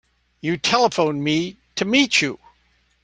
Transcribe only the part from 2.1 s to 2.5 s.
you.